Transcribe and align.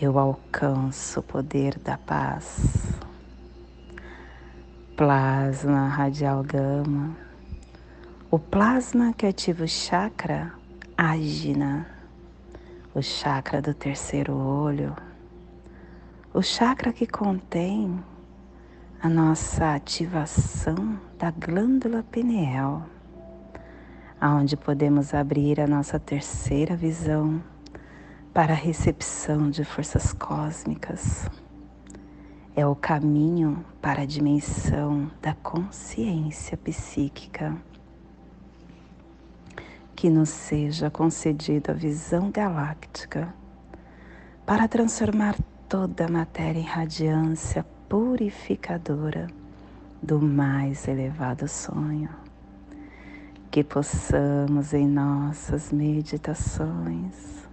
Eu 0.00 0.18
alcanço 0.18 1.20
o 1.20 1.22
poder 1.22 1.78
da 1.78 1.96
paz. 1.96 2.98
Plasma 4.96 5.88
radial 5.88 6.42
gama 6.42 7.24
o 8.34 8.38
plasma 8.40 9.12
que 9.12 9.26
ativa 9.26 9.62
o 9.62 9.68
chakra 9.68 10.52
ágina, 10.98 11.86
o 12.94 13.02
chakra 13.02 13.60
do 13.60 13.74
terceiro 13.74 14.32
olho, 14.36 14.94
o 16.32 16.40
chakra 16.40 16.92
que 16.92 17.08
contém 17.08 17.98
a 19.02 19.08
nossa 19.08 19.74
ativação 19.74 21.00
da 21.18 21.32
glândula 21.32 22.04
pineal, 22.04 22.86
aonde 24.20 24.56
podemos 24.56 25.12
abrir 25.12 25.60
a 25.60 25.66
nossa 25.66 25.98
terceira 25.98 26.76
visão 26.76 27.42
para 28.32 28.52
a 28.52 28.56
recepção 28.56 29.50
de 29.50 29.64
forças 29.64 30.12
cósmicas. 30.12 31.28
É 32.54 32.64
o 32.64 32.76
caminho 32.76 33.64
para 33.82 34.02
a 34.02 34.06
dimensão 34.06 35.10
da 35.20 35.34
consciência 35.34 36.56
psíquica 36.56 37.56
que 39.94 40.10
nos 40.10 40.28
seja 40.28 40.90
concedida 40.90 41.72
a 41.72 41.74
visão 41.74 42.30
galáctica 42.30 43.32
para 44.44 44.68
transformar 44.68 45.36
toda 45.68 46.06
a 46.06 46.10
matéria 46.10 46.60
em 46.60 46.64
radiância 46.64 47.64
purificadora 47.88 49.28
do 50.02 50.20
mais 50.20 50.86
elevado 50.86 51.48
sonho. 51.48 52.10
Que 53.50 53.62
possamos 53.64 54.74
em 54.74 54.86
nossas 54.86 55.72
meditações 55.72 57.48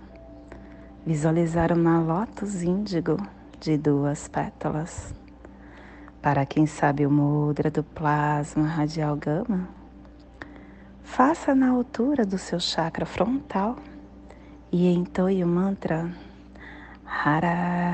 visualizar 1.05 1.71
uma 1.71 1.99
lótus 1.99 2.61
índigo 2.61 3.17
de 3.59 3.77
duas 3.77 4.27
pétalas. 4.27 5.13
Para 6.21 6.45
quem 6.45 6.65
sabe 6.65 7.05
o 7.05 7.11
mudra 7.11 7.71
do 7.71 7.83
plasma 7.83 8.65
radial 8.67 9.15
gama, 9.15 9.67
Faça 11.03 11.53
na 11.53 11.69
altura 11.69 12.25
do 12.25 12.37
seu 12.37 12.59
chakra 12.59 13.05
frontal 13.05 13.75
e 14.71 14.87
entoie 14.87 15.43
o 15.43 15.47
mantra 15.47 16.09
Haraham. 17.05 17.91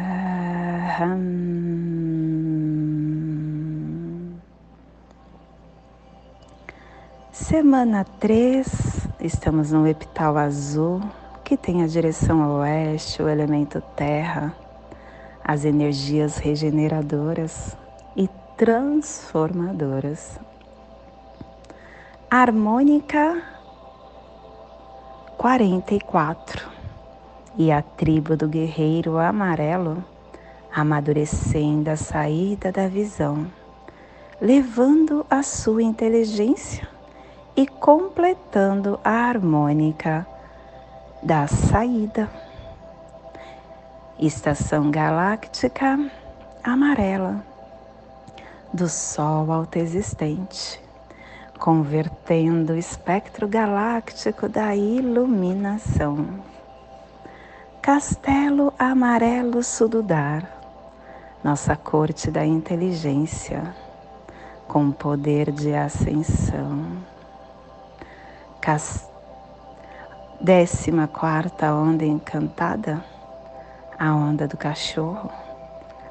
Semana 7.31 8.03
3, 8.03 9.07
estamos 9.21 9.71
no 9.71 9.87
epital 9.87 10.37
azul, 10.37 11.01
que 11.43 11.57
tem 11.57 11.83
a 11.83 11.87
direção 11.87 12.59
oeste, 12.59 13.23
o 13.23 13.29
elemento 13.29 13.81
terra, 13.95 14.53
as 15.43 15.65
energias 15.65 16.37
regeneradoras 16.37 17.75
e 18.15 18.29
transformadoras 18.57 20.39
harmônica 22.29 23.41
44 25.37 26.69
e 27.57 27.71
a 27.71 27.81
tribo 27.81 28.35
do 28.35 28.49
guerreiro 28.49 29.17
amarelo 29.17 30.03
amadurecendo 30.69 31.89
a 31.89 31.95
saída 31.95 32.69
da 32.69 32.85
visão, 32.89 33.47
levando 34.41 35.25
a 35.29 35.41
sua 35.41 35.81
inteligência 35.81 36.85
e 37.55 37.65
completando 37.65 38.99
a 39.05 39.09
harmônica 39.09 40.27
da 41.23 41.47
saída. 41.47 42.29
Estação 44.19 44.91
galáctica 44.91 45.97
amarela 46.61 47.41
do 48.73 48.89
Sol 48.89 49.49
autoexistente 49.49 50.86
convertendo 51.57 52.73
o 52.73 52.77
espectro 52.77 53.47
galáctico 53.47 54.47
da 54.47 54.75
iluminação. 54.75 56.39
Castelo 57.81 58.73
Amarelo 58.77 59.63
Sududar, 59.63 60.49
nossa 61.43 61.75
corte 61.75 62.29
da 62.29 62.45
inteligência, 62.45 63.75
com 64.67 64.91
poder 64.91 65.51
de 65.51 65.73
ascensão. 65.73 66.97
Décima 70.39 71.07
quarta 71.07 71.73
onda 71.73 72.05
encantada, 72.05 73.03
a 73.97 74.13
onda 74.13 74.47
do 74.47 74.55
cachorro, 74.57 75.31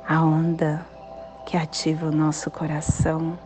a 0.08 0.22
onda 0.22 0.84
que 1.44 1.56
ativa 1.56 2.06
o 2.06 2.12
nosso 2.12 2.50
coração 2.50 3.38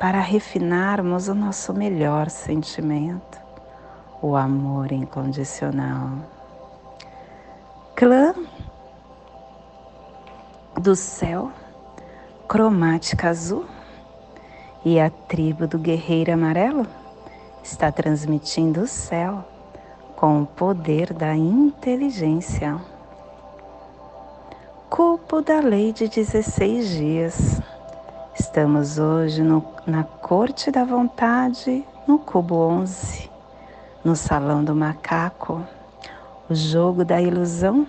para 0.00 0.18
refinarmos 0.18 1.28
o 1.28 1.34
nosso 1.34 1.74
melhor 1.74 2.30
sentimento, 2.30 3.38
o 4.22 4.34
amor 4.34 4.90
incondicional. 4.92 6.12
Clã 7.94 8.34
do 10.80 10.96
céu, 10.96 11.52
cromática 12.48 13.28
azul, 13.28 13.66
e 14.82 14.98
a 14.98 15.10
tribo 15.10 15.66
do 15.66 15.78
guerreiro 15.78 16.32
amarelo 16.32 16.86
está 17.62 17.92
transmitindo 17.92 18.80
o 18.80 18.86
céu 18.86 19.44
com 20.16 20.40
o 20.40 20.46
poder 20.46 21.12
da 21.12 21.36
inteligência. 21.36 22.80
Culpo 24.88 25.42
da 25.42 25.60
lei 25.60 25.92
de 25.92 26.08
16 26.08 26.88
dias 26.88 27.62
Estamos 28.50 28.98
hoje 28.98 29.44
no, 29.44 29.64
na 29.86 30.02
Corte 30.02 30.72
da 30.72 30.82
Vontade, 30.82 31.86
no 32.04 32.18
Cubo 32.18 32.56
11, 32.56 33.30
no 34.04 34.16
Salão 34.16 34.64
do 34.64 34.74
Macaco. 34.74 35.64
O 36.48 36.54
jogo 36.56 37.04
da 37.04 37.22
ilusão 37.22 37.86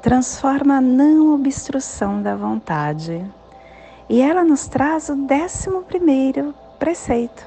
transforma 0.00 0.78
a 0.78 0.80
não 0.80 1.34
obstrução 1.34 2.22
da 2.22 2.34
vontade. 2.34 3.22
E 4.08 4.22
ela 4.22 4.42
nos 4.42 4.66
traz 4.66 5.10
o 5.10 5.26
décimo 5.26 5.82
primeiro 5.82 6.54
preceito. 6.78 7.46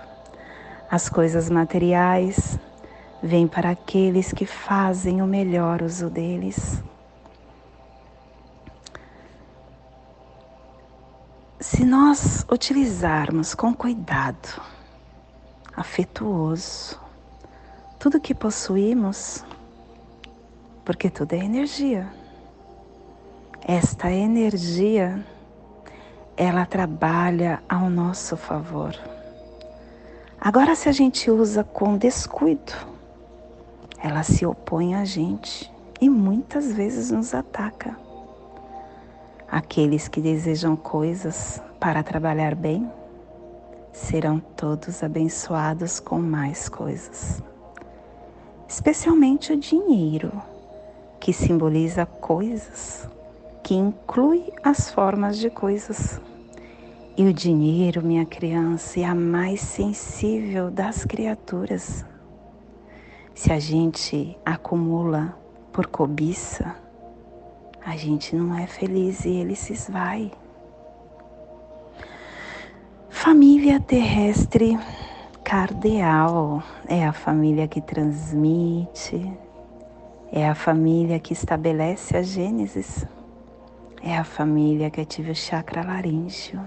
As 0.88 1.10
coisas 1.10 1.50
materiais 1.50 2.60
vêm 3.24 3.48
para 3.48 3.72
aqueles 3.72 4.32
que 4.32 4.46
fazem 4.46 5.20
o 5.20 5.26
melhor 5.26 5.82
uso 5.82 6.12
deles. 6.12 6.80
Se 11.68 11.84
nós 11.84 12.46
utilizarmos 12.50 13.56
com 13.56 13.74
cuidado, 13.74 14.62
afetuoso, 15.76 17.02
tudo 17.98 18.22
que 18.22 18.36
possuímos, 18.36 19.44
porque 20.86 21.10
tudo 21.10 21.34
é 21.34 21.40
energia. 21.40 22.08
Esta 23.68 24.12
energia, 24.12 25.26
ela 26.38 26.68
trabalha 26.68 27.64
ao 27.68 27.90
nosso 27.90 28.38
favor. 28.38 28.96
Agora, 30.40 30.76
se 30.76 30.88
a 30.88 30.92
gente 30.92 31.32
usa 31.32 31.64
com 31.64 31.98
descuido, 31.98 32.74
ela 33.98 34.22
se 34.22 34.46
opõe 34.46 34.94
a 34.94 35.04
gente 35.04 35.74
e 36.00 36.12
muitas 36.12 36.72
vezes 36.72 37.10
nos 37.10 37.34
ataca. 37.34 38.05
Aqueles 39.56 40.10
que 40.10 40.20
desejam 40.20 40.76
coisas 40.76 41.62
para 41.80 42.04
trabalhar 42.04 42.54
bem 42.56 42.92
serão 43.94 44.38
todos 44.38 45.02
abençoados 45.02 45.98
com 45.98 46.20
mais 46.20 46.68
coisas, 46.68 47.42
especialmente 48.68 49.54
o 49.54 49.58
dinheiro, 49.58 50.30
que 51.22 51.32
simboliza 51.32 52.06
coisas, 52.06 53.08
que 53.64 53.74
inclui 53.74 54.52
as 54.62 54.92
formas 54.92 55.38
de 55.38 55.50
coisas. 55.50 56.20
E 57.16 57.26
o 57.26 57.34
dinheiro, 57.34 58.04
minha 58.04 58.26
criança, 58.26 59.00
é 59.00 59.06
a 59.06 59.16
mais 59.16 59.62
sensível 59.62 60.70
das 60.70 61.06
criaturas. 61.06 62.06
Se 63.34 63.54
a 63.54 63.60
gente 63.60 64.38
acumula 64.46 65.34
por 65.72 65.88
cobiça, 65.88 66.76
a 67.86 67.96
gente 67.96 68.36
não 68.36 68.58
é 68.58 68.66
feliz 68.66 69.26
e 69.26 69.30
ele 69.30 69.56
se 69.56 69.74
esvai. 69.74 70.32
Família 73.10 73.80
terrestre 73.80 74.78
cardeal 75.44 76.64
é 76.88 77.06
a 77.06 77.14
família 77.14 77.68
que 77.68 77.80
transmite, 77.80 79.32
é 80.32 80.50
a 80.50 80.56
família 80.56 81.20
que 81.20 81.34
estabelece 81.34 82.18
a 82.18 82.24
Gênesis, 82.24 83.06
é 84.02 84.18
a 84.18 84.24
família 84.24 84.90
que 84.90 85.02
ativa 85.02 85.32
o 85.32 85.36
chakra 85.36 85.86
laríngeo 85.86 86.62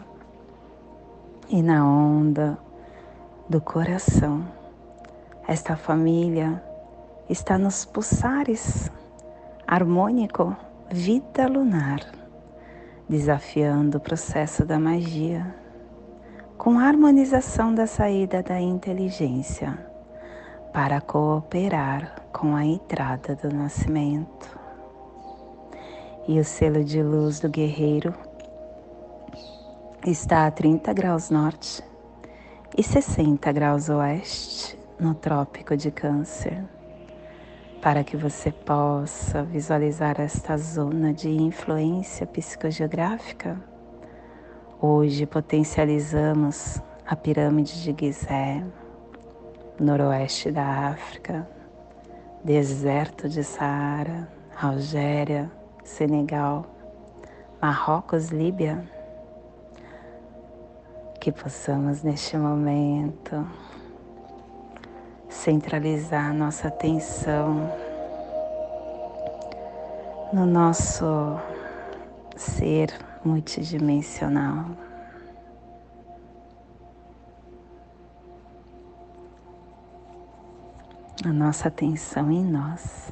e 1.48 1.60
na 1.60 1.84
onda 1.84 2.56
do 3.48 3.60
coração. 3.60 4.46
Esta 5.48 5.76
família 5.76 6.62
está 7.28 7.58
nos 7.58 7.84
pulsares 7.84 8.90
harmônico 9.66 10.56
vida 10.90 11.46
lunar, 11.46 12.00
desafiando 13.06 13.98
o 13.98 14.00
processo 14.00 14.64
da 14.64 14.78
magia, 14.78 15.54
com 16.56 16.78
a 16.78 16.84
harmonização 16.84 17.74
da 17.74 17.86
saída 17.86 18.42
da 18.42 18.58
inteligência 18.58 19.78
para 20.72 21.00
cooperar 21.00 22.22
com 22.32 22.56
a 22.56 22.64
entrada 22.64 23.36
do 23.36 23.54
nascimento. 23.54 24.58
E 26.26 26.40
o 26.40 26.44
selo 26.44 26.82
de 26.82 27.02
luz 27.02 27.38
do 27.38 27.48
guerreiro 27.50 28.14
está 30.06 30.46
a 30.46 30.50
30 30.50 30.92
graus 30.94 31.28
norte 31.28 31.82
e 32.76 32.82
60 32.82 33.52
graus 33.52 33.88
oeste 33.90 34.78
no 34.98 35.14
Trópico 35.14 35.76
de 35.76 35.90
Câncer, 35.90 36.64
para 37.80 38.02
que 38.02 38.16
você 38.16 38.50
possa 38.50 39.42
visualizar 39.42 40.20
esta 40.20 40.56
zona 40.56 41.12
de 41.12 41.30
influência 41.30 42.26
psicogeográfica. 42.26 43.58
Hoje 44.80 45.26
potencializamos 45.26 46.80
a 47.06 47.14
pirâmide 47.14 47.82
de 47.82 47.94
Gizé, 47.98 48.64
noroeste 49.78 50.50
da 50.50 50.88
África, 50.88 51.48
deserto 52.42 53.28
de 53.28 53.44
Saara, 53.44 54.28
Algéria, 54.60 55.50
Senegal, 55.84 56.66
Marrocos, 57.60 58.28
Líbia 58.30 58.84
que 61.20 61.32
possamos 61.32 62.02
neste 62.02 62.36
momento 62.36 63.46
centralizar 65.48 66.34
nossa 66.34 66.68
atenção 66.68 67.72
no 70.30 70.44
nosso 70.44 71.06
ser 72.36 72.92
multidimensional. 73.24 74.66
A 81.24 81.32
nossa 81.32 81.68
atenção 81.68 82.30
em 82.30 82.44
nós. 82.44 83.10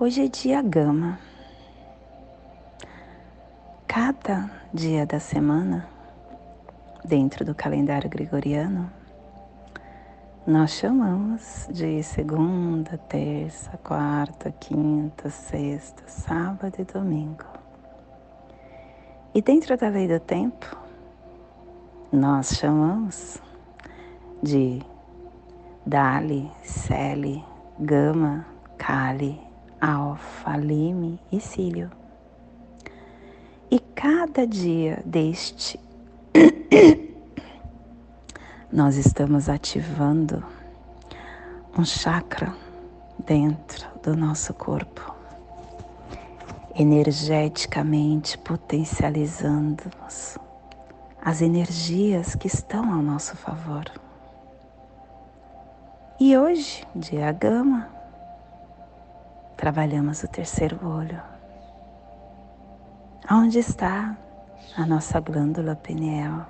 Hoje 0.00 0.24
é 0.24 0.28
dia 0.28 0.60
gama 0.60 1.20
cada 3.86 4.50
dia 4.72 5.06
da 5.06 5.20
semana, 5.20 5.93
dentro 7.04 7.44
do 7.44 7.54
calendário 7.54 8.08
gregoriano, 8.08 8.90
nós 10.46 10.72
chamamos 10.72 11.68
de 11.70 12.02
segunda, 12.02 12.98
terça, 12.98 13.78
quarta, 13.78 14.50
quinta, 14.52 15.30
sexta, 15.30 16.02
sábado 16.06 16.74
e 16.78 16.84
domingo. 16.84 17.44
E 19.34 19.42
dentro 19.42 19.76
da 19.76 19.88
lei 19.88 20.06
do 20.06 20.20
tempo, 20.20 20.76
nós 22.12 22.50
chamamos 22.50 23.38
de 24.42 24.80
Dali, 25.86 26.50
Celi, 26.62 27.44
Gama, 27.78 28.46
Kali, 28.78 29.40
Alfa, 29.80 30.56
Lime 30.56 31.18
e 31.32 31.40
Cílio. 31.40 31.90
E 33.70 33.78
cada 33.78 34.46
dia 34.46 35.02
deste, 35.04 35.80
nós 38.72 38.96
estamos 38.96 39.48
ativando 39.48 40.44
um 41.76 41.84
chakra 41.84 42.54
dentro 43.24 43.86
do 44.02 44.16
nosso 44.16 44.52
corpo, 44.54 45.14
energeticamente 46.74 48.36
potencializando 48.38 49.84
as 51.22 51.40
energias 51.40 52.34
que 52.34 52.48
estão 52.48 52.92
ao 52.92 53.02
nosso 53.02 53.36
favor. 53.36 53.84
E 56.20 56.36
hoje, 56.36 56.86
dia 56.94 57.32
gama, 57.32 57.88
trabalhamos 59.56 60.22
o 60.22 60.28
terceiro 60.28 60.78
olho. 60.86 61.20
Onde 63.30 63.58
está 63.58 64.16
a 64.76 64.86
nossa 64.86 65.20
glândula 65.20 65.76
pineal? 65.76 66.46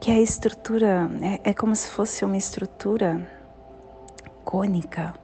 Que 0.00 0.10
é 0.10 0.14
a 0.14 0.20
estrutura, 0.20 1.10
é, 1.20 1.50
é 1.50 1.54
como 1.54 1.74
se 1.74 1.90
fosse 1.90 2.24
uma 2.24 2.36
estrutura 2.36 3.26
cônica 4.44 5.14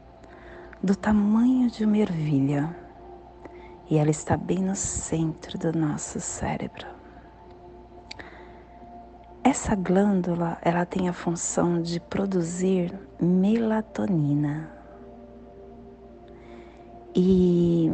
do 0.82 0.94
tamanho 0.94 1.70
de 1.70 1.84
uma 1.84 1.96
ervilha. 1.96 2.74
E 3.88 3.96
ela 3.96 4.10
está 4.10 4.36
bem 4.36 4.58
no 4.58 4.74
centro 4.74 5.58
do 5.58 5.72
nosso 5.72 6.20
cérebro. 6.20 6.86
Essa 9.42 9.74
glândula, 9.74 10.58
ela 10.62 10.86
tem 10.86 11.08
a 11.08 11.12
função 11.12 11.80
de 11.80 12.00
produzir 12.00 12.98
melatonina. 13.20 14.70
E 17.14 17.92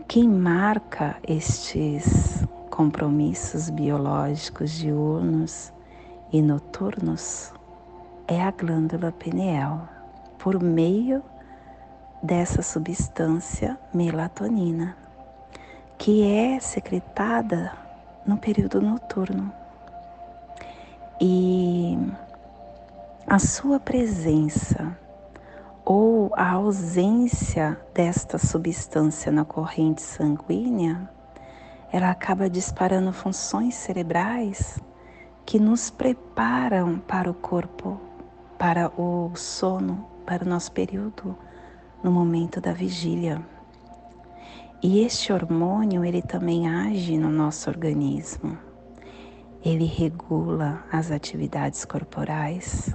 quem 0.00 0.28
marca 0.28 1.16
estes 1.26 2.44
compromissos 2.68 3.70
biológicos 3.70 4.72
diurnos 4.72 5.72
e 6.32 6.42
noturnos 6.42 7.52
é 8.26 8.42
a 8.42 8.50
glândula 8.50 9.12
pineal, 9.12 9.88
por 10.38 10.60
meio 10.60 11.22
dessa 12.20 12.60
substância 12.60 13.78
melatonina, 13.92 14.96
que 15.96 16.24
é 16.24 16.58
secretada 16.58 17.72
no 18.26 18.36
período 18.36 18.80
noturno. 18.80 19.52
E 21.20 21.96
a 23.28 23.38
sua 23.38 23.78
presença 23.78 24.98
ou 25.84 26.32
a 26.34 26.52
ausência 26.52 27.78
desta 27.92 28.38
substância 28.38 29.30
na 29.30 29.44
corrente 29.44 30.00
sanguínea, 30.00 31.08
ela 31.92 32.10
acaba 32.10 32.48
disparando 32.48 33.12
funções 33.12 33.74
cerebrais 33.74 34.80
que 35.44 35.58
nos 35.58 35.90
preparam 35.90 36.98
para 36.98 37.30
o 37.30 37.34
corpo, 37.34 38.00
para 38.58 38.90
o 39.00 39.30
sono, 39.34 40.06
para 40.24 40.44
o 40.44 40.48
nosso 40.48 40.72
período 40.72 41.36
no 42.02 42.10
momento 42.10 42.60
da 42.60 42.72
vigília. 42.72 43.40
E 44.82 45.00
este 45.00 45.32
hormônio, 45.32 46.04
ele 46.04 46.22
também 46.22 46.68
age 46.68 47.16
no 47.18 47.30
nosso 47.30 47.70
organismo. 47.70 48.58
ele 49.64 49.86
regula 49.86 50.84
as 50.92 51.10
atividades 51.10 51.86
corporais, 51.86 52.94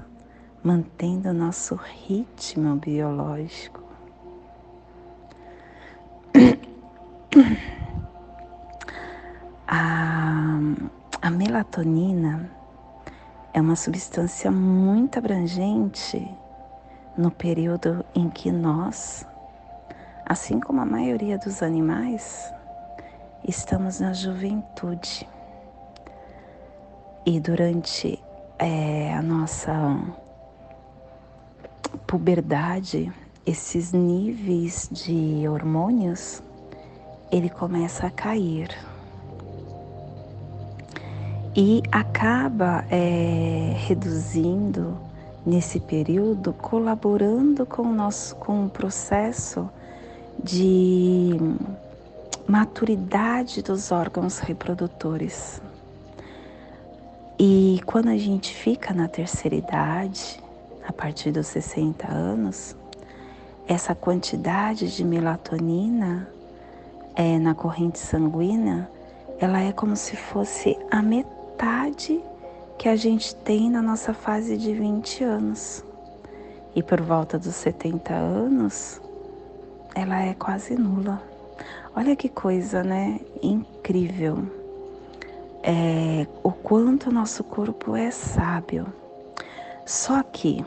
mantendo 0.63 1.29
o 1.29 1.33
nosso 1.33 1.75
ritmo 1.75 2.75
biológico. 2.75 3.83
A, 9.71 10.57
a 11.21 11.29
melatonina 11.29 12.49
é 13.53 13.61
uma 13.61 13.75
substância 13.75 14.49
muito 14.49 15.19
abrangente 15.19 16.27
no 17.15 17.29
período 17.29 18.03
em 18.15 18.31
que 18.31 18.51
nós, 18.51 19.27
assim 20.25 20.59
como 20.59 20.81
a 20.81 20.85
maioria 20.85 21.37
dos 21.37 21.61
animais, 21.61 22.51
estamos 23.47 23.99
na 23.99 24.11
juventude. 24.11 25.29
E 27.23 27.39
durante 27.39 28.19
é, 28.57 29.13
a 29.13 29.21
nossa 29.21 29.71
puberdade, 32.09 33.13
esses 33.45 33.91
níveis 33.93 34.89
de 34.91 35.47
hormônios, 35.47 36.41
ele 37.31 37.51
começa 37.51 38.07
a 38.07 38.09
cair 38.09 38.75
e 41.55 41.83
acaba 41.91 42.83
é, 42.89 43.75
reduzindo 43.77 44.97
nesse 45.45 45.79
período, 45.79 46.51
colaborando 46.51 47.63
com 47.63 47.83
o 47.83 47.93
nosso 47.93 48.35
com 48.37 48.65
o 48.65 48.69
processo 48.71 49.69
de 50.43 51.37
maturidade 52.47 53.61
dos 53.61 53.91
órgãos 53.91 54.39
reprodutores. 54.39 55.61
E 57.37 57.79
quando 57.85 58.07
a 58.07 58.17
gente 58.17 58.51
fica 58.55 58.95
na 58.95 59.07
terceira 59.07 59.55
idade, 59.55 60.41
a 60.89 60.91
partir 60.91 61.31
dos 61.31 61.45
60 61.45 62.11
anos, 62.11 62.75
essa 63.67 63.93
quantidade 63.93 64.95
de 64.95 65.05
melatonina 65.05 66.27
é, 67.15 67.37
na 67.37 67.53
corrente 67.53 67.99
sanguínea, 67.99 68.89
ela 69.39 69.61
é 69.61 69.71
como 69.71 69.95
se 69.95 70.17
fosse 70.17 70.75
a 70.89 70.99
metade 71.03 72.19
que 72.79 72.89
a 72.89 72.95
gente 72.95 73.35
tem 73.35 73.69
na 73.69 73.83
nossa 73.83 74.15
fase 74.15 74.57
de 74.57 74.73
20 74.73 75.23
anos. 75.23 75.85
E 76.75 76.81
por 76.81 76.99
volta 77.01 77.37
dos 77.37 77.53
70 77.53 78.11
anos, 78.11 78.99
ela 79.93 80.23
é 80.23 80.33
quase 80.33 80.73
nula. 80.73 81.21
Olha 81.95 82.15
que 82.15 82.29
coisa, 82.29 82.83
né? 82.83 83.19
Incrível 83.43 84.43
é, 85.61 86.25
o 86.41 86.51
quanto 86.51 87.11
nosso 87.11 87.43
corpo 87.43 87.95
é 87.95 88.09
sábio. 88.09 88.91
Só 89.85 90.23
que 90.23 90.65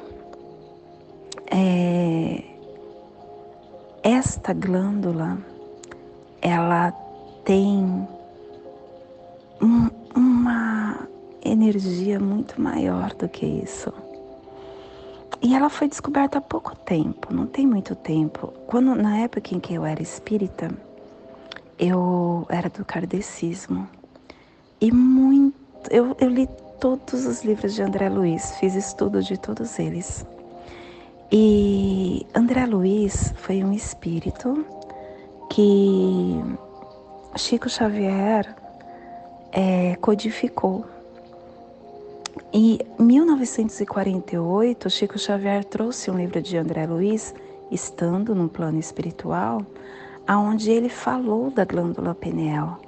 é, 1.53 2.43
esta 4.03 4.55
glândula, 4.55 5.39
ela 6.41 6.91
tem 7.45 8.09
um, 9.61 9.91
uma 10.17 11.07
energia 11.45 12.19
muito 12.19 12.61
maior 12.61 13.13
do 13.15 13.29
que 13.29 13.45
isso. 13.45 13.93
E 15.43 15.55
ela 15.55 15.69
foi 15.69 15.89
descoberta 15.89 16.39
há 16.39 16.41
pouco 16.41 16.75
tempo, 16.75 17.35
não 17.35 17.47
tem 17.47 17.67
muito 17.67 17.95
tempo. 17.95 18.53
Quando 18.67 18.95
na 18.95 19.19
época 19.19 19.55
em 19.55 19.61
que 19.61 19.75
eu 19.75 19.85
era 19.85 20.01
espírita, 20.01 20.71
eu 21.79 22.47
era 22.49 22.71
do 22.71 22.85
kardecismo. 22.85 23.89
E 24.81 24.91
muito. 24.91 25.55
Eu, 25.91 26.17
eu 26.21 26.29
li 26.29 26.49
todos 26.81 27.27
os 27.27 27.45
livros 27.45 27.75
de 27.75 27.83
André 27.83 28.09
Luiz, 28.09 28.53
fiz 28.59 28.75
estudo 28.75 29.21
de 29.23 29.37
todos 29.37 29.79
eles. 29.79 30.25
E 31.35 32.27
André 32.35 32.67
Luiz 32.67 33.33
foi 33.39 33.65
um 33.65 33.73
espírito 33.73 34.67
que 35.49 36.39
Chico 37.37 37.71
Xavier 37.71 38.55
é, 39.51 39.97
codificou. 39.97 40.85
Em 42.53 42.79
1948, 42.99 44.91
Chico 44.91 45.19
Xavier 45.19 45.65
trouxe 45.65 46.11
um 46.11 46.19
livro 46.19 46.43
de 46.43 46.59
André 46.59 46.87
Luiz, 46.87 47.35
estando 47.71 48.35
no 48.35 48.51
plano 48.51 48.79
espiritual, 48.79 49.65
aonde 50.27 50.71
ele 50.71 50.91
falou 50.91 51.51
da 51.51 51.65
glândula 51.65 52.15
pineal 52.15 52.79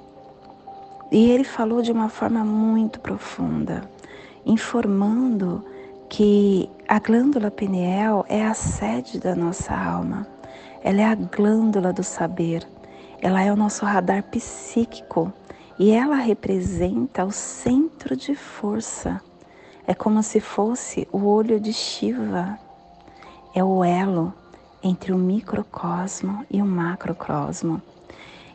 e 1.11 1.31
ele 1.31 1.43
falou 1.43 1.81
de 1.81 1.91
uma 1.91 2.09
forma 2.09 2.43
muito 2.43 2.99
profunda, 2.99 3.89
informando 4.45 5.63
que 6.15 6.69
a 6.87 6.97
glândula 6.97 7.51
pineal 7.51 8.25
é 8.29 8.47
a 8.47 8.53
sede 8.53 9.19
da 9.19 9.35
nossa 9.35 9.75
alma. 9.75 10.25
Ela 10.81 11.01
é 11.01 11.03
a 11.03 11.13
glândula 11.13 11.91
do 11.91 12.05
saber. 12.05 12.65
Ela 13.21 13.43
é 13.43 13.51
o 13.51 13.55
nosso 13.57 13.83
radar 13.83 14.23
psíquico 14.23 15.33
e 15.77 15.91
ela 15.91 16.15
representa 16.15 17.25
o 17.25 17.31
centro 17.33 18.15
de 18.15 18.33
força. 18.33 19.21
É 19.85 19.93
como 19.93 20.23
se 20.23 20.39
fosse 20.39 21.05
o 21.11 21.25
olho 21.25 21.59
de 21.59 21.73
Shiva. 21.73 22.57
É 23.53 23.61
o 23.61 23.83
elo 23.83 24.33
entre 24.81 25.11
o 25.11 25.17
microcosmo 25.17 26.45
e 26.49 26.61
o 26.61 26.65
macrocosmo. 26.65 27.81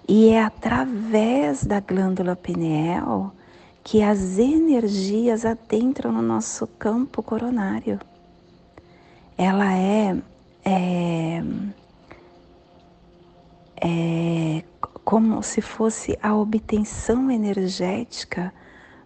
E 0.09 0.31
é 0.31 0.43
através 0.43 1.67
da 1.67 1.79
glândula 1.79 2.35
pineal 2.35 3.35
que 3.91 4.05
as 4.05 4.39
energias 4.39 5.45
adentram 5.45 6.13
no 6.13 6.23
nosso 6.23 6.65
campo 6.65 7.25
coronário. 7.25 7.99
Ela 9.37 9.75
é, 9.75 10.17
é, 10.65 11.43
é 13.83 14.65
como 15.05 15.43
se 15.43 15.61
fosse 15.61 16.17
a 16.23 16.37
obtenção 16.37 17.33
energética 17.33 18.55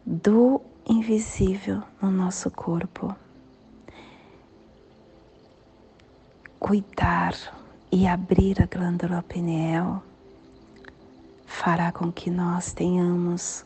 do 0.05 0.61
invisível 0.87 1.83
no 2.03 2.11
nosso 2.11 2.50
corpo. 2.50 3.17
Cuidar 6.61 7.35
e 7.91 8.07
abrir 8.07 8.61
a 8.61 8.67
glândula 8.67 9.23
pineal 9.23 10.03
fará 11.47 11.91
com 11.91 12.12
que 12.12 12.31
nós 12.31 12.75
tenhamos 12.75 13.64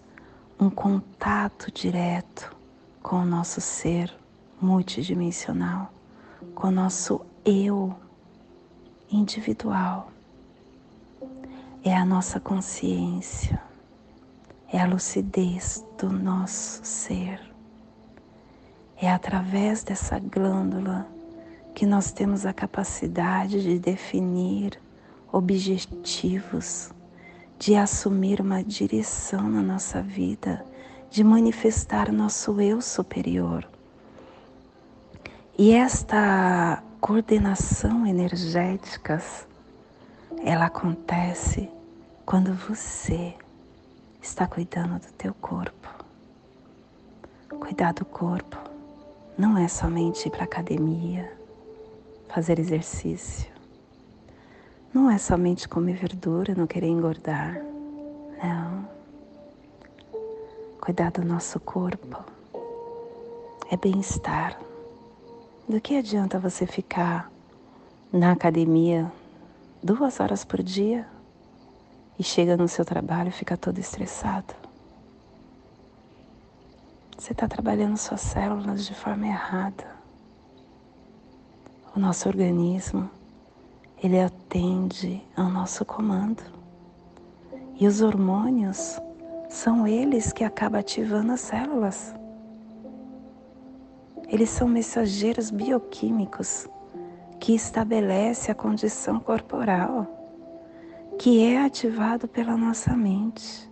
um 0.61 0.69
contato 0.69 1.71
direto 1.71 2.57
com 3.01 3.23
o 3.23 3.25
nosso 3.25 3.61
ser 3.61 4.13
multidimensional, 4.61 5.93
com 6.53 6.67
o 6.67 6.73
nosso 6.73 7.21
eu 7.45 7.95
individual. 9.11 10.11
É 11.85 11.97
a 11.97 12.05
nossa 12.05 12.41
consciência, 12.41 13.63
é 14.73 14.81
a 14.81 14.87
lucidez 14.87 15.87
do 15.97 16.11
nosso 16.11 16.85
ser. 16.85 17.41
É 19.01 19.09
através 19.13 19.85
dessa 19.85 20.19
glândula 20.19 21.07
que 21.73 21.87
nós 21.87 22.11
temos 22.11 22.45
a 22.45 22.53
capacidade 22.53 23.63
de 23.63 23.79
definir 23.79 24.81
objetivos 25.31 26.91
de 27.59 27.75
assumir 27.75 28.41
uma 28.41 28.63
direção 28.63 29.49
na 29.49 29.61
nossa 29.61 30.01
vida, 30.01 30.65
de 31.11 31.25
manifestar 31.25 32.13
nosso 32.13 32.61
eu 32.61 32.81
superior. 32.81 33.69
E 35.59 35.73
esta 35.73 36.83
coordenação 37.01 38.07
energética, 38.07 39.21
ela 40.45 40.67
acontece 40.67 41.69
quando 42.25 42.55
você 42.55 43.35
está 44.23 44.47
cuidando 44.47 45.01
do 45.01 45.13
teu 45.15 45.35
corpo. 45.35 45.89
Cuidar 47.59 47.93
do 47.93 48.05
corpo 48.05 48.57
não 49.37 49.59
é 49.59 49.67
somente 49.67 50.29
ir 50.29 50.31
para 50.31 50.45
academia, 50.45 51.33
fazer 52.29 52.61
exercício. 52.61 53.58
Não 54.93 55.11
é 55.11 55.19
somente 55.19 55.69
comer 55.69 55.97
verdura, 55.97 56.55
não 56.55 56.67
querer 56.67 56.89
engordar. 56.89 57.63
Não. 58.43 58.89
Cuidar 60.81 61.11
do 61.11 61.23
nosso 61.23 61.61
corpo 61.61 62.25
é 63.71 63.77
bem-estar. 63.77 64.59
Do 65.69 65.79
que 65.81 65.97
adianta 65.99 66.39
você 66.39 66.67
ficar 66.67 67.31
na 68.11 68.33
academia 68.33 69.13
duas 69.83 70.19
horas 70.21 70.43
por 70.43 70.63
dia 70.63 71.07
e 72.19 72.25
chega 72.25 72.57
no 72.57 72.67
seu 72.67 72.85
trabalho 72.85 73.29
e 73.29 73.33
fica 73.33 73.59
todo 73.59 73.79
estressado? 73.79 74.55
Você 77.19 77.33
está 77.33 77.47
trabalhando 77.47 77.99
suas 77.99 78.23
células 78.23 78.87
de 78.87 78.95
forma 78.95 79.27
errada. 79.27 79.87
O 81.95 82.01
nosso 82.01 82.27
organismo 82.27 83.11
ele 84.03 84.21
atende 84.21 85.23
ao 85.37 85.49
nosso 85.49 85.85
comando. 85.85 86.43
E 87.81 87.87
os 87.87 88.01
hormônios 88.01 89.01
são 89.49 89.87
eles 89.87 90.33
que 90.33 90.45
acabam 90.45 90.81
ativando 90.81 91.33
as 91.33 91.41
células. 91.41 92.15
Eles 94.29 94.51
são 94.51 94.69
mensageiros 94.69 95.51
bioquímicos 95.51 96.69
que 97.41 97.55
estabelecem 97.55 98.53
a 98.53 98.55
condição 98.55 99.19
corporal, 99.21 100.07
que 101.19 101.43
é 101.45 101.65
ativado 101.65 102.29
pela 102.29 102.57
nossa 102.57 102.97
mente 102.97 103.69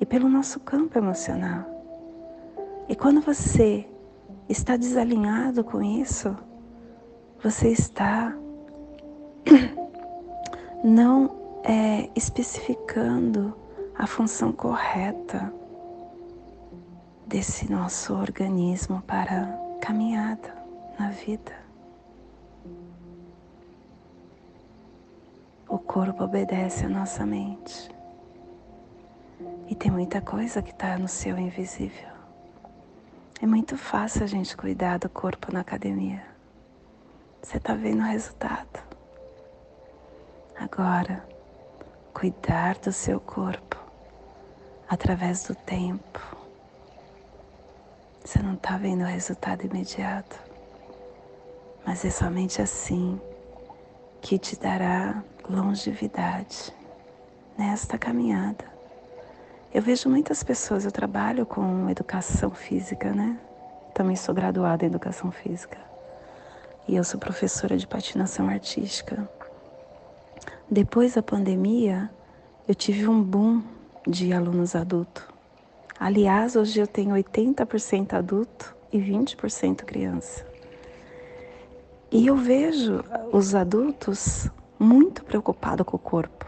e 0.00 0.06
pelo 0.06 0.28
nosso 0.28 0.60
campo 0.60 0.96
emocional. 0.96 1.64
E 2.88 2.94
quando 2.94 3.20
você 3.20 3.86
está 4.48 4.76
desalinhado 4.76 5.64
com 5.64 5.82
isso, 5.82 6.34
você 7.42 7.68
está 7.70 8.34
não 10.84 11.60
é, 11.64 12.08
especificando 12.14 13.54
a 13.96 14.06
função 14.06 14.52
correta 14.52 15.52
desse 17.26 17.70
nosso 17.70 18.14
organismo 18.14 19.02
para 19.02 19.46
caminhada 19.80 20.54
na 20.98 21.10
vida. 21.10 21.52
O 25.68 25.78
corpo 25.78 26.24
obedece 26.24 26.86
à 26.86 26.88
nossa 26.88 27.26
mente. 27.26 27.90
E 29.68 29.74
tem 29.74 29.90
muita 29.90 30.20
coisa 30.20 30.62
que 30.62 30.70
está 30.70 30.96
no 30.96 31.08
seu 31.08 31.38
invisível. 31.38 32.08
É 33.40 33.46
muito 33.46 33.76
fácil 33.76 34.24
a 34.24 34.26
gente 34.26 34.56
cuidar 34.56 34.98
do 34.98 35.08
corpo 35.10 35.52
na 35.52 35.60
academia. 35.60 36.24
Você 37.42 37.58
está 37.58 37.74
vendo 37.74 38.00
o 38.00 38.06
resultado. 38.06 38.87
Agora, 40.60 41.24
cuidar 42.12 42.76
do 42.78 42.92
seu 42.92 43.20
corpo 43.20 43.76
através 44.88 45.44
do 45.44 45.54
tempo. 45.54 46.36
Você 48.24 48.40
não 48.40 48.54
está 48.54 48.76
vendo 48.76 49.02
o 49.02 49.06
resultado 49.06 49.64
imediato, 49.64 50.36
mas 51.86 52.04
é 52.04 52.10
somente 52.10 52.60
assim 52.60 53.20
que 54.20 54.36
te 54.36 54.58
dará 54.58 55.22
longevidade 55.48 56.74
nesta 57.56 57.96
caminhada. 57.96 58.64
Eu 59.72 59.80
vejo 59.80 60.08
muitas 60.08 60.42
pessoas, 60.42 60.84
eu 60.84 60.90
trabalho 60.90 61.46
com 61.46 61.88
educação 61.88 62.50
física, 62.50 63.12
né? 63.12 63.38
Também 63.94 64.16
sou 64.16 64.34
graduada 64.34 64.84
em 64.84 64.88
educação 64.88 65.30
física. 65.30 65.78
E 66.88 66.96
eu 66.96 67.04
sou 67.04 67.20
professora 67.20 67.76
de 67.76 67.86
patinação 67.86 68.48
artística. 68.48 69.28
Depois 70.70 71.14
da 71.14 71.22
pandemia, 71.22 72.10
eu 72.68 72.74
tive 72.74 73.08
um 73.08 73.22
boom 73.22 73.62
de 74.06 74.34
alunos 74.34 74.76
adultos. 74.76 75.24
Aliás, 75.98 76.56
hoje 76.56 76.78
eu 76.78 76.86
tenho 76.86 77.14
80% 77.14 78.12
adulto 78.12 78.76
e 78.92 78.98
20% 78.98 79.84
criança. 79.86 80.46
E 82.12 82.26
eu 82.26 82.36
vejo 82.36 83.02
os 83.32 83.54
adultos 83.54 84.50
muito 84.78 85.24
preocupados 85.24 85.86
com 85.86 85.96
o 85.96 85.98
corpo. 85.98 86.46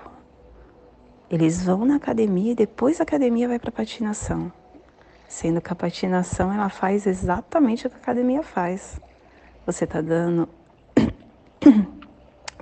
Eles 1.30 1.64
vão 1.64 1.86
na 1.86 1.96
academia 1.96 2.52
e 2.52 2.54
depois 2.54 2.98
da 2.98 3.04
academia 3.04 3.48
vai 3.48 3.58
para 3.58 3.72
patinação. 3.72 4.52
Sendo 5.26 5.62
que 5.62 5.72
a 5.72 5.76
patinação 5.76 6.52
ela 6.52 6.68
faz 6.68 7.06
exatamente 7.06 7.86
o 7.86 7.90
que 7.90 7.96
a 7.96 8.00
academia 8.00 8.42
faz. 8.42 9.00
Você 9.64 9.84
está 9.84 10.02
dando 10.02 10.46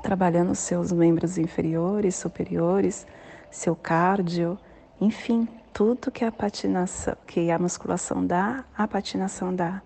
trabalhando 0.02 0.54
seus 0.54 0.92
membros 0.92 1.38
inferiores, 1.38 2.16
superiores, 2.16 3.06
seu 3.50 3.74
cardio, 3.74 4.58
enfim, 5.00 5.48
tudo 5.72 6.10
que 6.10 6.24
a 6.24 6.32
patinação, 6.32 7.16
que 7.26 7.50
a 7.50 7.58
musculação 7.58 8.26
dá, 8.26 8.64
a 8.76 8.86
patinação 8.88 9.54
dá. 9.54 9.82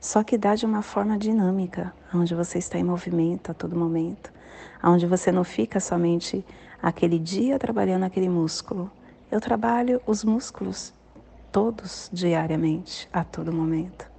Só 0.00 0.22
que 0.22 0.36
dá 0.36 0.54
de 0.54 0.66
uma 0.66 0.82
forma 0.82 1.18
dinâmica, 1.18 1.92
onde 2.14 2.34
você 2.34 2.58
está 2.58 2.78
em 2.78 2.84
movimento 2.84 3.50
a 3.50 3.54
todo 3.54 3.76
momento, 3.76 4.32
onde 4.82 5.06
você 5.06 5.32
não 5.32 5.44
fica 5.44 5.80
somente 5.80 6.44
aquele 6.82 7.18
dia 7.18 7.58
trabalhando 7.58 8.04
aquele 8.04 8.28
músculo. 8.28 8.90
Eu 9.30 9.40
trabalho 9.40 10.00
os 10.06 10.22
músculos 10.22 10.92
todos 11.50 12.10
diariamente, 12.12 13.08
a 13.12 13.24
todo 13.24 13.52
momento. 13.52 14.10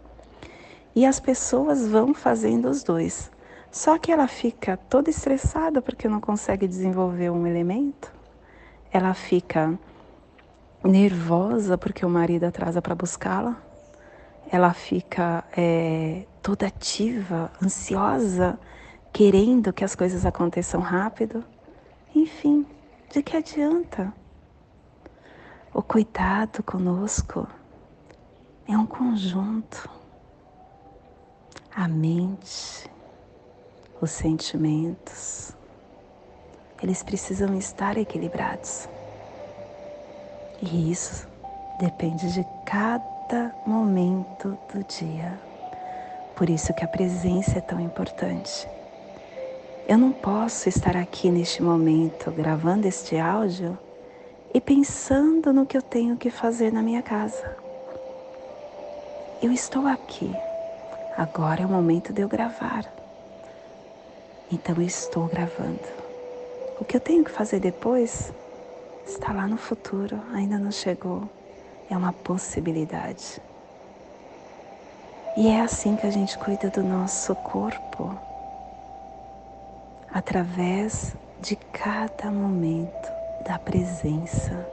E 0.96 1.06
as 1.06 1.20
pessoas 1.20 1.86
vão 1.88 2.14
fazendo 2.14 2.70
os 2.70 2.82
dois. 2.82 3.30
Só 3.76 4.00
que 4.00 4.10
ela 4.10 4.26
fica 4.26 4.78
toda 4.78 5.10
estressada 5.10 5.82
porque 5.82 6.08
não 6.08 6.22
consegue 6.22 6.66
desenvolver 6.66 7.30
um 7.30 7.46
elemento. 7.46 8.10
Ela 8.90 9.14
fica 9.14 9.78
nervosa 10.82 11.78
porque 11.78 12.06
o 12.06 12.10
marido 12.10 12.46
atrasa 12.46 12.82
para 12.82 12.96
buscá-la. 12.96 13.62
Ela 14.50 14.74
fica 14.74 15.44
é, 15.58 16.26
toda 16.42 16.68
ativa, 16.68 17.52
ansiosa, 17.62 18.58
querendo 19.12 19.74
que 19.74 19.84
as 19.84 19.94
coisas 19.94 20.26
aconteçam 20.26 20.80
rápido. 20.80 21.44
Enfim, 22.16 22.66
de 23.12 23.22
que 23.22 23.36
adianta? 23.36 24.14
O 25.74 25.82
cuidado 25.82 26.64
conosco 26.64 27.46
é 28.70 28.78
um 28.78 28.86
conjunto. 28.86 29.90
A 31.76 31.90
mente, 31.90 32.90
os 34.02 34.12
sentimentos, 34.12 35.54
eles 36.82 37.02
precisam 37.02 37.58
estar 37.58 37.98
equilibrados. 37.98 38.88
E 40.62 40.92
isso 40.92 41.28
depende 41.80 42.32
de 42.34 42.46
cada 42.66 43.54
momento 43.66 44.58
do 44.74 44.84
dia. 44.84 45.40
Por 46.36 46.50
isso 46.50 46.74
que 46.74 46.84
a 46.84 46.88
presença 46.88 47.58
é 47.58 47.62
tão 47.62 47.80
importante. 47.80 48.68
Eu 49.88 49.98
não 49.98 50.12
posso 50.12 50.68
estar 50.68 50.98
aqui 50.98 51.30
neste 51.30 51.62
momento 51.62 52.32
gravando 52.32 52.88
este 52.88 53.18
áudio 53.18 53.78
e 54.54 54.60
pensando 54.60 55.54
no 55.54 55.66
que 55.66 55.78
eu 55.78 55.82
tenho 55.82 56.18
que 56.18 56.30
fazer 56.30 56.72
na 56.72 56.82
minha 56.82 57.02
casa. 57.02 57.58
Eu 59.42 59.52
estou 59.52 59.86
aqui. 59.86 60.34
Agora 61.18 61.62
é 61.62 61.66
o 61.66 61.70
momento 61.70 62.12
de 62.12 62.22
eu 62.22 62.28
gravar. 62.28 62.95
Então 64.52 64.76
eu 64.76 64.84
estou 64.84 65.28
gravando. 65.28 65.80
O 66.80 66.86
que 66.86 66.96
eu 66.96 67.00
tenho 67.00 67.24
que 67.24 67.32
fazer 67.32 67.60
depois 67.60 68.32
está 69.06 69.34
lá 69.34 69.48
no 69.48 69.58
futuro, 69.58 70.22
ainda 70.34 70.60
não 70.60 70.72
chegou. 70.72 71.24
É 71.90 71.98
uma 71.98 72.14
possibilidade. 72.14 73.42
E 75.36 75.48
é 75.48 75.62
assim 75.62 75.96
que 75.96 76.06
a 76.06 76.12
gente 76.12 76.38
cuida 76.38 76.70
do 76.70 76.84
nosso 76.84 77.36
corpo, 77.36 78.18
através 80.14 81.16
de 81.42 81.56
cada 81.56 82.32
momento 82.32 83.12
da 83.46 83.58
presença. 83.60 84.68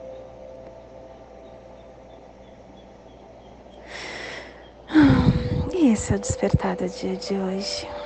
E 5.73 5.93
esse 5.93 6.13
é 6.13 6.17
o 6.17 6.19
despertar 6.19 6.77
do 6.77 6.89
dia 6.89 7.17
de 7.17 7.35
hoje 7.35 8.02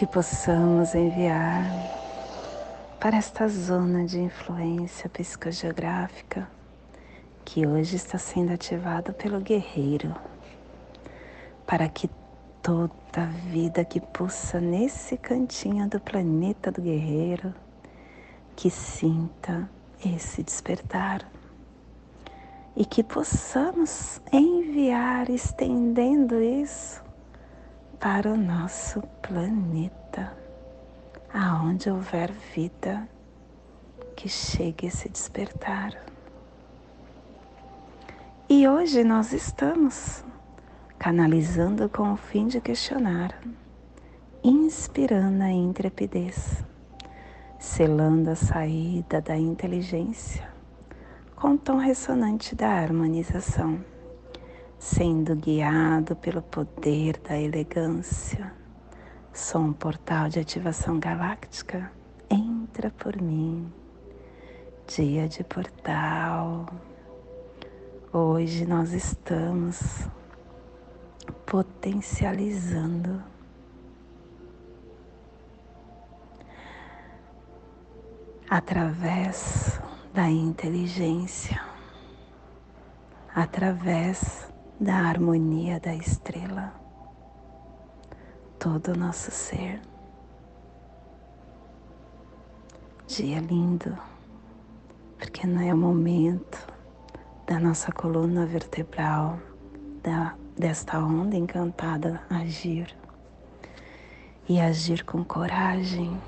que 0.00 0.06
possamos 0.06 0.94
enviar 0.94 1.62
para 2.98 3.18
esta 3.18 3.46
zona 3.46 4.06
de 4.06 4.18
influência 4.18 5.10
psicogeográfica 5.10 6.48
que 7.44 7.66
hoje 7.66 7.96
está 7.96 8.16
sendo 8.16 8.50
ativada 8.50 9.12
pelo 9.12 9.42
guerreiro, 9.42 10.16
para 11.66 11.86
que 11.86 12.08
toda 12.62 13.26
vida 13.52 13.84
que 13.84 14.00
pulsa 14.00 14.58
nesse 14.58 15.18
cantinho 15.18 15.86
do 15.86 16.00
planeta 16.00 16.72
do 16.72 16.80
guerreiro, 16.80 17.52
que 18.56 18.70
sinta 18.70 19.68
esse 20.02 20.42
despertar. 20.42 21.30
E 22.74 22.86
que 22.86 23.04
possamos 23.04 24.18
enviar, 24.32 25.28
estendendo 25.28 26.40
isso 26.40 27.09
para 28.00 28.32
o 28.32 28.36
nosso 28.36 29.02
planeta, 29.20 30.32
aonde 31.30 31.90
houver 31.90 32.32
vida, 32.32 33.06
que 34.16 34.26
chegue 34.26 34.86
a 34.86 34.90
se 34.90 35.06
despertar. 35.10 35.92
E 38.48 38.66
hoje 38.66 39.04
nós 39.04 39.34
estamos 39.34 40.24
canalizando 40.98 41.90
com 41.90 42.14
o 42.14 42.16
fim 42.16 42.46
de 42.46 42.58
questionar, 42.58 43.38
inspirando 44.42 45.42
a 45.42 45.50
intrepidez, 45.50 46.64
selando 47.58 48.30
a 48.30 48.34
saída 48.34 49.20
da 49.20 49.36
inteligência 49.36 50.48
com 51.36 51.52
o 51.52 51.58
tom 51.58 51.76
ressonante 51.76 52.54
da 52.54 52.68
harmonização 52.68 53.89
sendo 54.80 55.36
guiado 55.36 56.16
pelo 56.16 56.40
poder 56.40 57.18
da 57.18 57.38
elegância. 57.38 58.50
Sou 59.30 59.60
um 59.60 59.74
portal 59.74 60.30
de 60.30 60.40
ativação 60.40 60.98
galáctica. 60.98 61.92
Entra 62.30 62.90
por 62.90 63.20
mim. 63.20 63.70
Dia 64.88 65.28
de 65.28 65.44
portal. 65.44 66.64
Hoje 68.10 68.64
nós 68.64 68.92
estamos 68.94 70.08
potencializando 71.44 73.22
através 78.48 79.78
da 80.14 80.28
inteligência, 80.28 81.62
através 83.34 84.49
da 84.80 84.94
harmonia 84.94 85.78
da 85.78 85.94
estrela, 85.94 86.72
todo 88.58 88.92
o 88.92 88.96
nosso 88.96 89.30
ser. 89.30 89.80
Dia 93.06 93.40
lindo, 93.40 93.96
porque 95.18 95.46
não 95.46 95.60
é 95.60 95.74
o 95.74 95.76
momento 95.76 96.66
da 97.46 97.60
nossa 97.60 97.92
coluna 97.92 98.46
vertebral, 98.46 99.38
da, 100.02 100.34
desta 100.56 100.98
onda 100.98 101.36
encantada 101.36 102.22
agir 102.30 102.96
e 104.48 104.58
agir 104.58 105.04
com 105.04 105.22
coragem 105.22 106.18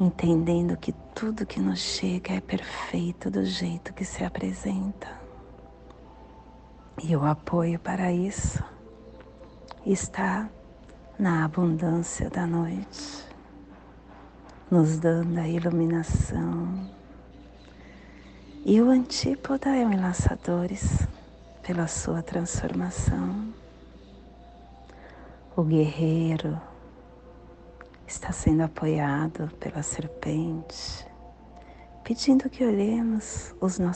entendendo 0.00 0.76
que 0.78 0.92
tudo 1.14 1.44
que 1.44 1.60
nos 1.60 1.78
chega 1.78 2.32
é 2.32 2.40
perfeito 2.40 3.30
do 3.30 3.44
jeito 3.44 3.92
que 3.92 4.04
se 4.04 4.24
apresenta. 4.24 5.19
E 7.02 7.16
o 7.16 7.24
apoio 7.24 7.78
para 7.78 8.12
isso 8.12 8.62
está 9.84 10.48
na 11.18 11.44
abundância 11.44 12.30
da 12.30 12.46
noite, 12.46 13.24
nos 14.70 14.98
dando 14.98 15.38
a 15.38 15.48
iluminação. 15.48 16.90
E 18.64 18.80
o 18.80 18.90
antípoda 18.90 19.70
é 19.74 19.86
o 19.86 19.92
enlaçadores 19.92 21.06
pela 21.62 21.86
sua 21.86 22.22
transformação. 22.22 23.52
O 25.56 25.62
guerreiro, 25.62 26.60
está 28.10 28.32
sendo 28.32 28.62
apoiado 28.62 29.48
pela 29.60 29.82
serpente, 29.82 31.06
pedindo 32.02 32.50
que 32.50 32.64
olhemos 32.64 33.54
os 33.60 33.78
nossos 33.78 33.88